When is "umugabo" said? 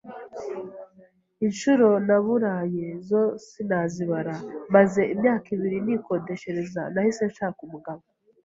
7.67-8.01